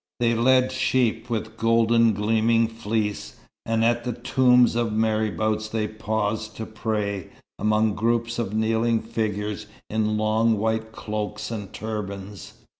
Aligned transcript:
They 0.19 0.33
led 0.33 0.71
sheep 0.71 1.29
with 1.29 1.57
golden 1.57 2.13
gleaming 2.15 2.67
fleece, 2.67 3.35
and 3.67 3.85
at 3.85 4.03
the 4.03 4.13
tombs 4.13 4.75
of 4.75 4.91
marabouts 4.91 5.69
they 5.69 5.87
paused 5.87 6.57
to 6.57 6.65
pray, 6.65 7.29
among 7.59 7.93
groups 7.93 8.39
of 8.39 8.51
kneeling 8.51 8.99
figures 9.03 9.67
in 9.91 10.17
long 10.17 10.57
white 10.57 10.91
cloaks 10.91 11.51
and 11.51 11.71
turbans. 11.71 12.53